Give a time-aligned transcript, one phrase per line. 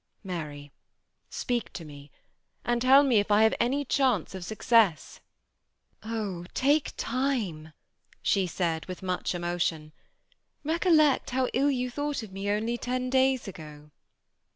[0.23, 0.71] Mary,
[1.29, 2.09] speak to me,
[2.65, 5.19] and tell me if I have any chance of success."
[6.01, 6.79] 318 THE SEMI ATTACHED COUPLE." Oh!
[6.79, 6.97] take
[7.59, 7.73] time/'
[8.23, 9.91] she said, with much emotion;
[10.65, 13.91] ^ rec ollect how ill jou thought of me only ten days ago."